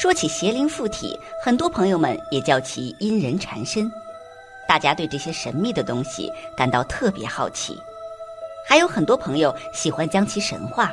[0.00, 1.14] 说起邪灵附体，
[1.44, 3.92] 很多朋友们也叫其阴人缠身。
[4.66, 7.78] 大家对这些神秘的东西感到特别好奇，
[8.66, 10.90] 还有很多朋友喜欢将其神化，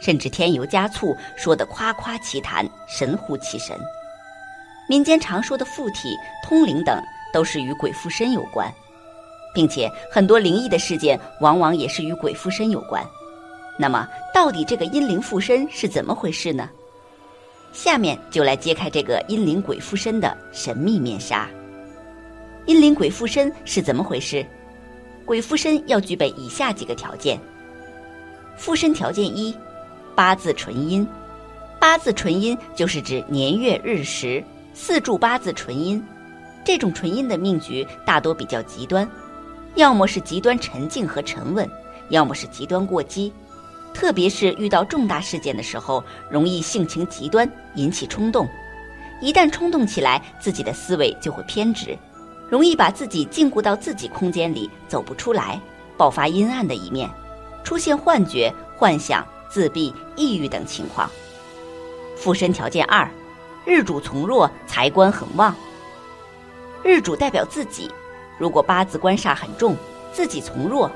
[0.00, 3.78] 甚至添油加醋，说得夸夸其谈，神乎其神。
[4.88, 7.00] 民间常说的附体、通灵等，
[7.32, 8.68] 都是与鬼附身有关，
[9.54, 13.06] 并且很多灵异的事件往往也是与鬼附身有关。
[13.78, 16.68] 那么，到底这个阴灵附身是怎么回事呢？
[17.72, 21.48] 下面就来揭开这个阴灵鬼附身的神秘面纱。
[22.66, 24.44] 阴灵鬼附身是怎么回事？
[25.24, 27.38] 鬼附身要具备以下几个条件。
[28.56, 29.54] 附身条件一：
[30.14, 31.06] 八字纯阴。
[31.78, 34.42] 八字纯阴就是指年月日时
[34.74, 36.02] 四柱八字纯阴。
[36.64, 39.08] 这种纯阴的命局大多比较极端，
[39.76, 41.70] 要么是极端沉静和沉稳，
[42.10, 43.32] 要么是极端过激。
[43.98, 48.48] 特别是遇到重大事件的时候，容易性情极端，引起冲动。
[49.20, 51.98] 一旦冲动起来，自己的思维就会偏执。
[52.48, 55.60] 容易把自己禁锢到自己空间里，走不出来，
[55.96, 57.10] 爆发阴暗的一面，
[57.64, 61.10] 出现幻觉、幻想、自闭、抑郁等情况。
[62.16, 63.10] 附身条件二，
[63.64, 65.52] 日主从弱，财官很旺。
[66.84, 67.90] 日主代表自己，
[68.38, 69.76] 如果八字官煞很重，
[70.12, 70.88] 自己从弱，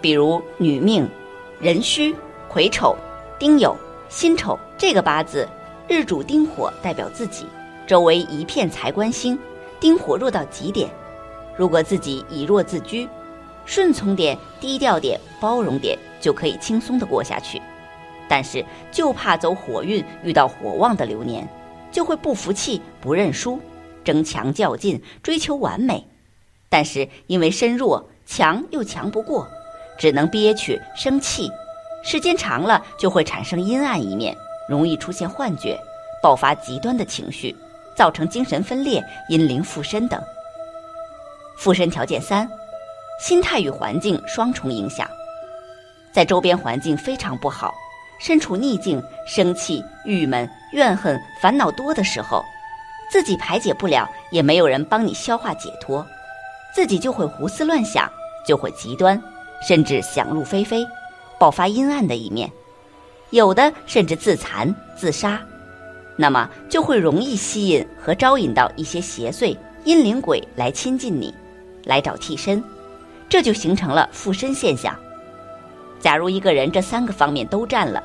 [0.00, 1.08] 比如女命、
[1.60, 2.14] 壬戌、
[2.54, 2.96] 癸丑、
[3.36, 3.74] 丁酉、
[4.08, 5.48] 辛丑这个八字，
[5.88, 7.46] 日主丁火代表自己，
[7.84, 9.36] 周围一片财官星。
[9.80, 10.88] 丁火弱到极点，
[11.56, 13.08] 如果自己以弱自居，
[13.66, 17.60] 顺从点、低调点、包容点，就可以轻松的过下去。
[18.28, 21.48] 但是就怕走火运，遇到火旺的流年，
[21.90, 23.58] 就会不服气、不认输，
[24.04, 26.06] 争强较劲，追求完美。
[26.68, 29.48] 但是因为身弱，强又强不过，
[29.98, 31.50] 只能憋屈、生气。
[32.04, 34.36] 时间长了，就会产生阴暗一面，
[34.68, 35.76] 容易出现幻觉，
[36.22, 37.56] 爆发极端的情绪。
[37.96, 40.20] 造成精神分裂、阴灵附身等。
[41.56, 42.50] 附身条件三，
[43.20, 45.08] 心态与环境双重影响。
[46.12, 47.72] 在周边环境非常不好，
[48.18, 52.44] 身处逆境、生气、郁闷、怨恨、烦恼多的时候，
[53.12, 56.04] 自己排解不了，也没有人帮你消化解脱，
[56.74, 58.10] 自己就会胡思乱想，
[58.44, 59.22] 就会极端，
[59.62, 60.84] 甚至想入非非，
[61.38, 62.50] 爆发阴暗的一面，
[63.30, 65.40] 有的甚至自残、自杀。
[66.16, 71.34] 那么就会容易吸引和招引到一些邪祟、阴灵鬼来亲近你，
[71.84, 72.62] 来找替身，
[73.28, 74.96] 这就形成了附身现象。
[75.98, 78.02] 假如一个人这三个方面都占了，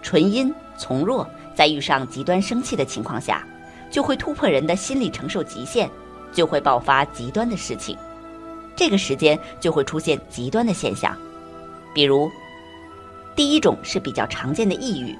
[0.00, 3.46] 纯阴从弱，在遇上极端生气的情况下，
[3.90, 5.90] 就会突破人的心理承受极限，
[6.32, 7.94] 就会爆发极端的事情。
[8.74, 11.14] 这个时间就会出现极端的现象，
[11.92, 12.30] 比如，
[13.36, 15.16] 第一种是比较常见的抑郁。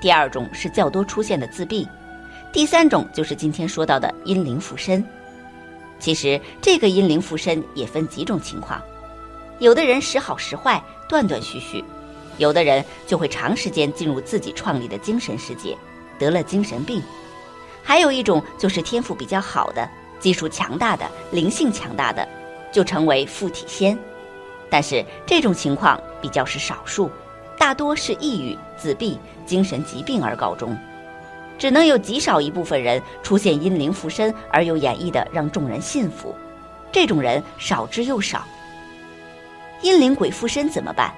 [0.00, 1.86] 第二种是较多出现的自闭，
[2.52, 5.04] 第三种就是今天说到的阴灵附身。
[6.00, 8.82] 其实这个阴灵附身也分几种情况，
[9.60, 11.80] 有的人时好时坏，断断续续；
[12.36, 15.78] 有的人就会长时间进入自己创立的精神世界，
[16.18, 17.00] 得了精神病；
[17.84, 22.28] 还有一种就是天赋比较好的、技术强大的、灵性强大的，
[22.72, 23.96] 就成为附体仙。
[24.68, 27.08] 但是这种情况比较是少数。
[27.62, 30.76] 大多是抑郁、自闭、精神疾病而告终，
[31.56, 36.34] 只能有极少一部分人出现阴灵附身而又演绎的让众人信服，
[36.90, 38.44] 这种人少之又少。
[39.80, 41.14] 阴灵鬼附身怎么办？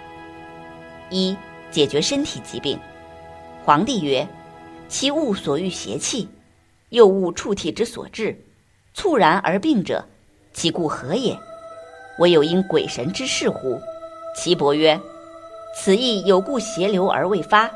[1.08, 1.34] 一、
[1.70, 2.78] 解决身体疾病。
[3.64, 4.28] 皇帝曰
[4.86, 6.28] ：“其物所欲邪气，
[6.90, 8.38] 又物触体之所至，
[8.92, 10.04] 猝然而病者，
[10.52, 11.38] 其故何也？
[12.18, 13.80] 唯有因鬼神之事乎？”
[14.36, 15.00] 岐伯曰。
[15.74, 17.70] 此意有故邪流而未发，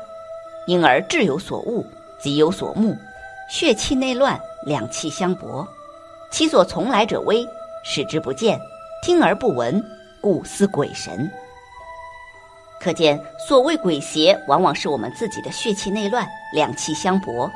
[0.67, 1.85] 因而志有所悟，
[2.17, 2.97] 即有所慕，
[3.49, 5.67] 血气内乱，两气相搏，
[6.31, 7.45] 其所从来者微，
[7.83, 8.59] 视之不见，
[9.03, 9.83] 听而不闻，
[10.21, 11.29] 故思鬼神。
[12.79, 17.51] 可见，所谓鬼邪，往往是我们自己的血气内乱，两气相搏。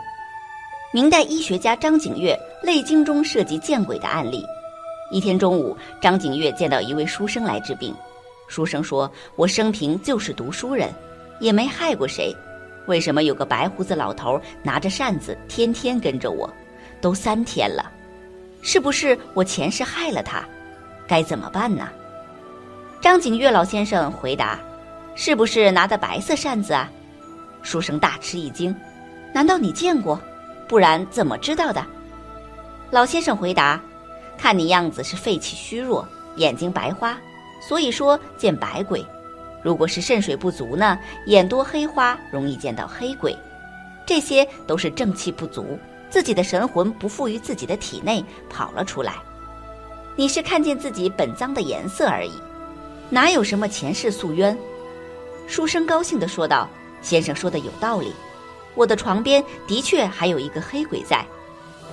[0.91, 4.45] 明代医学家张景岳《泪经》中涉及见鬼的案例。
[5.09, 7.95] 一天中午，张景岳见到一位书生来治病。
[8.47, 10.93] 书生说：“我生平就是读书人，
[11.39, 12.35] 也没害过谁，
[12.87, 16.47] 为什么有个白胡子老头拿着扇子天天跟着我？
[17.01, 17.91] 都三天了，
[18.61, 20.43] 是不是我前世害了他？
[21.07, 21.89] 该怎么办呢？”
[23.01, 24.59] 张景岳老先生回答
[25.15, 26.89] ：“是不是拿的白色扇子啊？”
[27.63, 28.75] 书生大吃一惊
[29.33, 30.21] ：“难道你见过？
[30.67, 31.85] 不然怎么知道的？”
[32.91, 33.81] 老先生回答
[34.37, 37.17] ：“看你样子是肺气虚弱，眼睛白花。”
[37.67, 39.05] 所以说见白鬼，
[39.63, 43.35] 如果是肾水不足呢，眼多黑花，容易见到黑鬼，
[44.05, 45.79] 这些都是正气不足，
[46.09, 49.13] 自己的神魂不附于自己的体内，跑了出来。
[50.15, 52.33] 你是看见自己本脏的颜色而已，
[53.09, 54.57] 哪有什么前世宿冤？
[55.47, 56.67] 书生高兴地说道
[57.01, 58.13] ：“先生说的有道理，
[58.75, 61.25] 我的床边的确还有一个黑鬼在，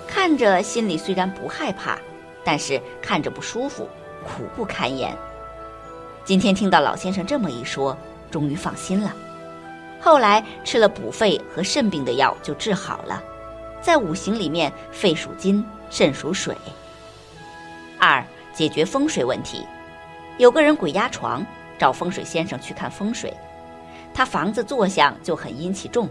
[0.06, 1.96] 看着心里虽然不害怕，
[2.44, 3.88] 但是看着不舒服，
[4.26, 5.16] 苦不堪言。
[6.30, 7.98] 今天听到老先生这么一说，
[8.30, 9.12] 终于放心了。
[10.00, 13.20] 后来吃了补肺和肾病的药，就治好了。
[13.82, 16.56] 在五行里面，肺属金，肾属水。”
[17.98, 18.24] 二、
[18.54, 19.66] 解决风水问题。
[20.38, 21.44] 有个人鬼压床，
[21.76, 23.36] 找风水先生去看风水。
[24.14, 26.08] 他房子坐向就很阴气重，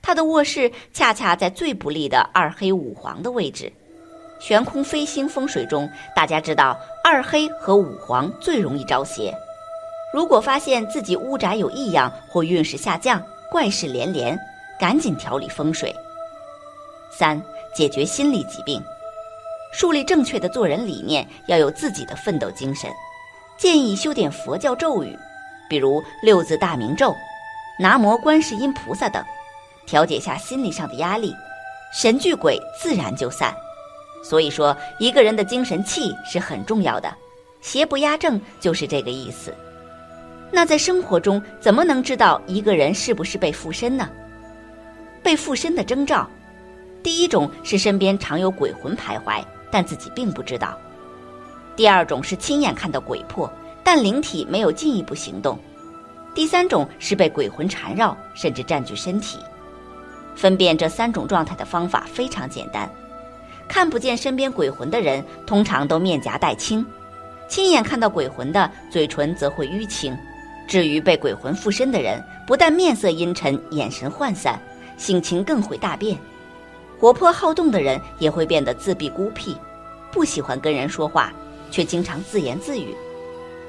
[0.00, 3.72] 他的卧室恰恰在最不利的二黑五黄的位置。
[4.38, 9.34] 悬空飞星风水中，大家知道二黑和五黄最容易招邪。
[10.12, 14.38] 如果发现自己屋宅有异样或运势下降、怪事连连，
[14.78, 15.94] 赶紧调理风水。
[17.10, 17.40] 三、
[17.74, 18.82] 解决心理疾病。
[19.72, 22.90] 树立正确的做人理念，要有自己的奋斗精神。
[23.56, 25.18] 建议修点佛教咒语，
[25.68, 27.14] 比如六字大明咒、
[27.78, 29.24] 南无观世音菩萨等，
[29.86, 31.34] 调节下心理上的压力，
[31.92, 33.54] 神聚鬼自然就散。
[34.22, 37.12] 所以说，一个人的精神气是很重要的，
[37.60, 39.52] 邪不压正就是这个意思。
[40.50, 44.08] 那在生活中，怎么能知道一个人是不是被附身呢？
[45.22, 46.28] 被附身的征兆，
[47.02, 49.42] 第一种是身边常有鬼魂徘徊。
[49.74, 50.78] 但自己并不知道。
[51.74, 53.50] 第二种是亲眼看到鬼魄，
[53.82, 55.58] 但灵体没有进一步行动。
[56.34, 59.38] 第三种是被鬼魂缠绕，甚至占据身体。
[60.36, 62.86] 分辨这三种状态的方法非常简单：
[63.72, 66.84] 看不见身边鬼魂的人，通常都面颊带青；
[67.48, 70.14] 亲眼看到鬼魂的，嘴唇则会淤青。
[70.68, 74.60] 至于被鬼魂附身的人，不但面色阴沉，眼神涣散，
[74.98, 76.18] 性情更会大变。
[77.00, 79.56] 活泼好动的人也会变得自闭孤僻，
[80.10, 81.32] 不喜欢跟人说话，
[81.70, 82.94] 却经常自言自语。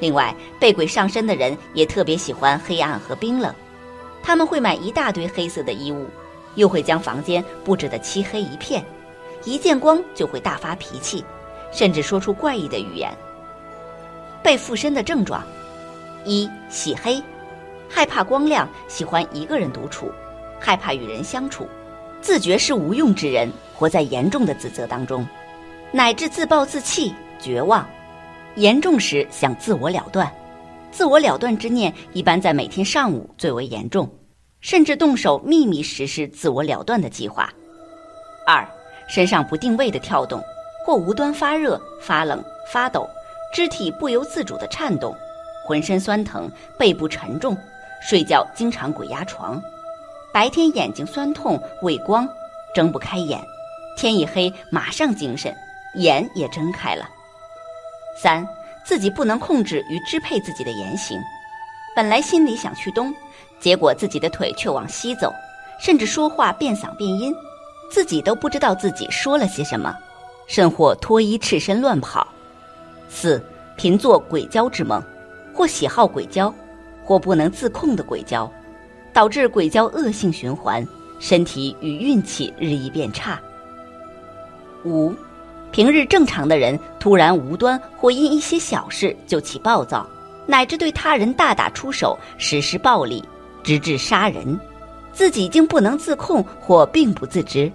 [0.01, 3.55] 另外，被鬼上身的人也特别喜欢黑暗和冰冷，
[4.21, 6.07] 他们会买一大堆黑色的衣物，
[6.55, 8.83] 又会将房间布置得漆黑一片，
[9.45, 11.23] 一见光就会大发脾气，
[11.71, 13.11] 甚至说出怪异的语言。
[14.41, 15.43] 被附身的症状：
[16.25, 17.21] 一、喜黑，
[17.89, 20.11] 害怕光亮，喜欢一个人独处，
[20.59, 21.67] 害怕与人相处。
[22.21, 25.25] 自觉是无用之人，活在严重的自责当中，
[25.91, 27.85] 乃至自暴自弃、绝望。
[28.55, 30.31] 严重时想自我了断，
[30.91, 34.09] 自我了断之念一般在每天上午最为严重，
[34.61, 37.51] 甚至动手秘密实施自我了断的计划。
[38.45, 38.65] 二，
[39.07, 40.43] 身上不定位的跳动，
[40.85, 43.07] 或无端发热、发冷、发抖，
[43.53, 45.15] 肢体不由自主的颤动，
[45.65, 47.57] 浑身酸疼、背部沉重，
[48.01, 49.61] 睡觉经常鬼压床。
[50.33, 52.27] 白天眼睛酸痛、畏光，
[52.73, 53.39] 睁不开眼；
[53.95, 55.55] 天一黑，马上精神，
[55.95, 57.07] 眼也睁开了。
[58.19, 58.47] 三，
[58.83, 61.19] 自己不能控制与支配自己的言行，
[61.95, 63.13] 本来心里想去东，
[63.59, 65.31] 结果自己的腿却往西走，
[65.79, 67.31] 甚至说话变嗓变音，
[67.89, 69.95] 自己都不知道自己说了些什么，
[70.47, 72.27] 甚或脱衣赤身乱跑。
[73.09, 73.43] 四，
[73.77, 75.01] 频做鬼交之梦，
[75.53, 76.53] 或喜好鬼交，
[77.03, 78.51] 或不能自控的鬼交。
[79.13, 80.83] 导致鬼交恶性循环，
[81.19, 83.39] 身体与运气日益变差。
[84.83, 85.13] 五，
[85.71, 90.09] 平日正常的人突然无端或因一些小事就起暴躁，
[90.47, 93.23] 乃至对他人大打出手，实施暴力，
[93.61, 94.59] 直至杀人，
[95.13, 97.71] 自己竟不能自控或并不自知。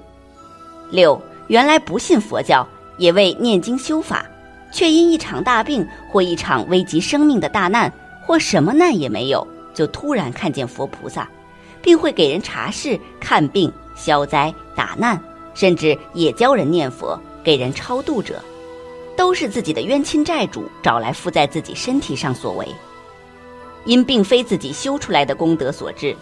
[0.91, 2.67] 六，原来不信佛教，
[2.97, 4.27] 也为念经修法，
[4.73, 7.93] 却因一场大病或一场危及生命的大难，
[8.27, 9.47] 或什么难也没有。
[9.75, 11.29] 就突然看见佛菩萨，
[11.81, 15.21] 并会给人查事、看病、消灾、打难，
[15.55, 18.43] 甚至也教人念佛、给人超度者，
[19.17, 22.67] 都是自己的冤亲债主找来附在自己身体上所为，
[23.85, 26.17] 因并非自己修出来的功德所致，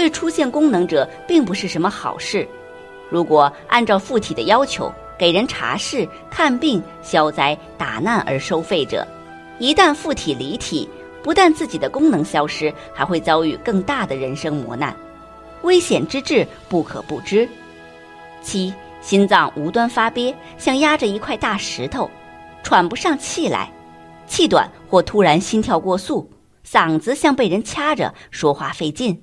[0.00, 2.48] 对出现功能者并不是什么好事。
[3.10, 9.06] 如果按照附体的要求给人查事、看病、消灾、打难而收费者，
[9.58, 10.88] 一旦附体离体。
[11.22, 14.96] 不但自己的功能消失，还会遭遇更大的人生磨难，
[15.60, 17.46] 危险之至不可不知。
[18.40, 22.10] 七，心脏无端发憋，像压着一块大石头，
[22.62, 23.70] 喘不上气来，
[24.26, 26.26] 气短或突然心跳过速，
[26.66, 29.22] 嗓子像被人掐着，说话费劲。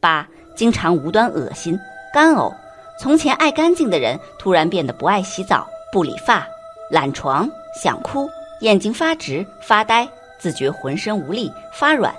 [0.00, 1.78] 八，经常无端恶心、
[2.12, 2.52] 干呕，
[2.98, 6.46] 从前爱干净的人，突然变得不爱洗澡、不理发、
[6.90, 8.28] 懒床、想哭、
[8.60, 10.08] 眼睛发直、发呆。
[10.40, 12.14] 自觉浑身无力、发软。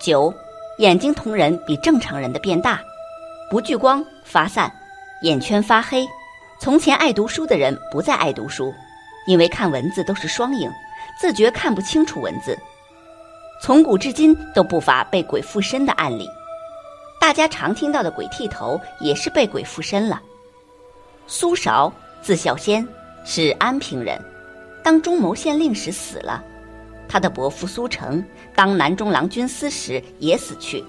[0.00, 0.34] 九，
[0.78, 2.80] 眼睛瞳仁比正常人的变大，
[3.48, 4.68] 不聚光、发散，
[5.22, 6.04] 眼圈发黑。
[6.58, 8.74] 从前爱读书的人不再爱读书，
[9.28, 10.68] 因为看文字都是双影，
[11.20, 12.58] 自觉看不清楚文字。
[13.62, 16.28] 从古至今都不乏被鬼附身的案例，
[17.26, 20.22] 大家常听到的鬼剃头也是被鬼附身了。
[21.26, 21.92] 苏韶，
[22.22, 22.86] 字孝先，
[23.24, 24.16] 是安平人，
[24.80, 26.40] 当中牟县令时死了。
[27.08, 30.84] 他的伯父苏成当南中郎军司时也死去，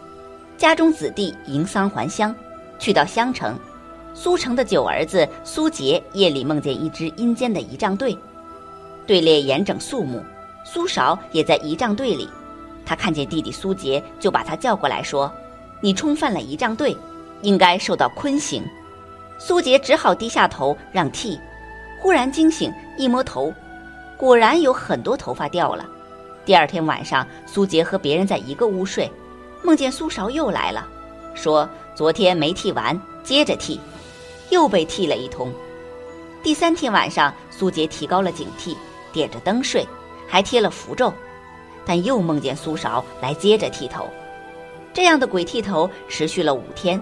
[0.58, 2.36] 家中子弟迎丧还乡，
[2.78, 3.58] 去到襄城。
[4.14, 8.16] 苏成的九儿子苏杰夜里梦见一支阴间的仪仗队，
[9.08, 10.24] 队列严整肃穆。
[10.64, 12.30] 苏韶也在仪仗队里，
[12.86, 15.34] 他看见弟弟苏杰，就把他叫过来说
[15.82, 16.96] ：“你冲犯了仪仗队，
[17.42, 18.64] 应该受到坤刑。”
[19.40, 21.40] 苏杰只好低下头让剃。
[22.00, 23.54] 忽然惊醒，一摸头，
[24.18, 25.86] 果然有很多头发掉了。
[26.46, 29.12] 第二天晚上，苏杰和别人在一个屋睡，
[29.64, 30.88] 梦见苏韶又来了，
[31.34, 33.80] 说：“昨天没剃完，接着剃。”
[34.50, 35.52] 又被剃了一通。
[36.42, 38.76] 第三天晚上，苏杰提高了警惕，
[39.12, 39.86] 点着灯睡，
[40.26, 41.12] 还贴了符咒，
[41.86, 44.08] 但又梦见苏韶来接着剃头。
[44.98, 47.00] 这样的鬼剃头持续了五天，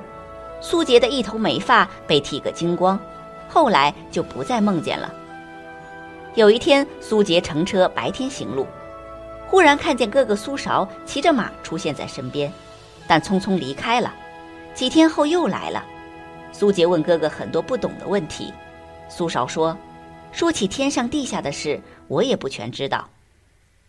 [0.60, 3.00] 苏杰的一头美发被剃个精光，
[3.48, 5.14] 后来就不再梦见了。
[6.34, 8.68] 有一天，苏杰乘车白天行路，
[9.48, 12.52] 忽然看见哥哥苏韶骑着马出现在身边，
[13.08, 14.14] 但匆匆离开了。
[14.74, 15.82] 几天后又来了。
[16.52, 18.54] 苏杰问哥哥很多不懂的问题，
[19.08, 19.78] 苏韶说
[20.34, 23.08] ：“说起天上地下的事，我也不全知道，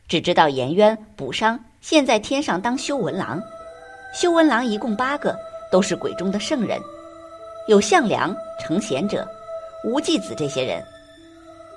[0.07, 3.43] 只知道颜渊、卜商现在天上当修文郎，
[4.19, 5.39] 修文郎一共八个，
[5.71, 6.81] 都是鬼中的圣人，
[7.67, 9.29] 有项梁、成贤者、
[9.85, 10.83] 无忌子这些人。”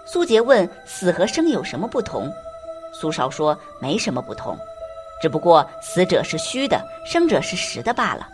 [0.08, 2.31] 苏杰问：“死和生有什么不同？”
[2.98, 4.58] 苏韶说：“没什么不同，
[5.22, 8.25] 只不过死者是虚的，生者是实的罢了。”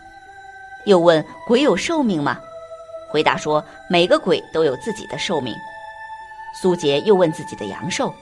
[0.86, 2.40] 又问：“鬼有寿命吗？”
[3.10, 5.52] 回答说：“每个鬼都有自己的寿命。”
[6.62, 8.14] 苏杰又问自己的阳寿，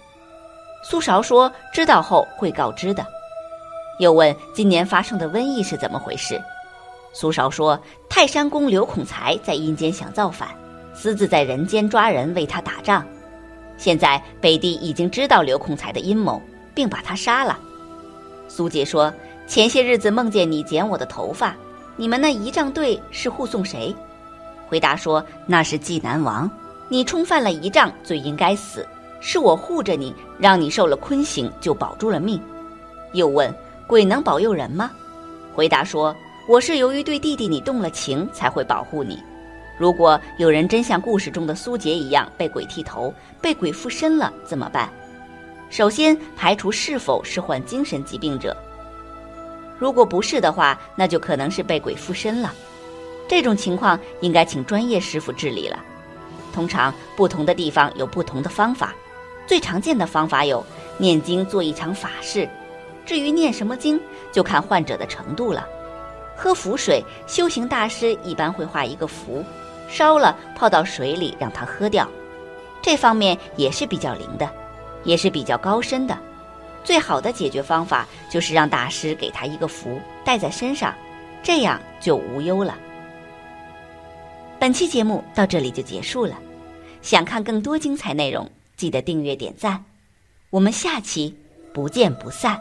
[0.82, 3.04] 苏韶说：“知道后会告知的。”
[3.98, 6.40] 又问：“今年发生的瘟疫是怎么回事？”
[7.12, 10.48] 苏韶说：“泰山公刘孔才在阴间想造反，
[10.92, 13.06] 私自在人间抓人为他打仗。
[13.76, 16.40] 现在北帝已经知道刘孔才的阴谋，
[16.74, 17.58] 并把他杀了。”
[18.48, 19.12] 苏杰说
[19.46, 21.56] ：“前些日子梦见你剪我的头发，
[21.96, 23.94] 你们那仪仗队是护送谁？”
[24.68, 26.50] 回答说：“那是济南王，
[26.88, 28.86] 你冲犯了仪仗，罪应该死。
[29.20, 32.40] 是我护着你，让你受了坤刑，就保住了命。”
[33.14, 33.54] 又问
[33.86, 34.90] ：“鬼能保佑人吗？”
[35.54, 36.14] 回答说
[36.48, 39.22] ：“我是由于对弟弟你动了情，才会保护你。
[39.78, 44.88] 如果有人真像故事中的苏杰一样被鬼剃头、被鬼附身了，怎么办？
[45.70, 48.56] 首先排除是否是患精神疾病者。
[49.78, 52.52] 如果不是的话，那就可能是被鬼附身了。”
[53.26, 55.82] 这种情况应该请专业师傅治理了。
[56.52, 58.94] 通常不同的地方有不同的方法，
[59.46, 60.64] 最常见的方法有
[60.98, 62.48] 念经做一场法事。
[63.06, 64.00] 至于念什么经，
[64.32, 65.66] 就看患者的程度了。
[66.37, 69.44] 喝符水，修行大师一般会画一个符，
[69.88, 72.08] 烧了泡到水里让他喝掉。
[72.82, 74.50] 这方面也是比较灵的，
[75.04, 76.18] 也是比较高深的。
[76.82, 80.94] 最好的解决方法就是让大师给他一个符带在身上，
[81.42, 82.76] 这样就无忧了。
[84.58, 86.37] 本期节目到这里就结束了，
[87.00, 89.82] 想看更多精彩内容，记得订阅点赞，
[90.50, 91.34] 我们下期
[91.73, 92.61] 不见不散。